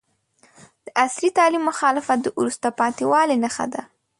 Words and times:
د 0.85 0.87
عصري 1.03 1.29
تعلیم 1.37 1.63
مخالفت 1.71 2.17
د 2.21 2.27
وروسته 2.39 2.67
پاتې 2.79 3.03
والي 3.11 3.35
نښه 3.43 3.65
ده. 3.73 3.81